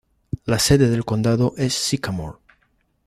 [0.47, 2.39] La sede del condado es Sycamore.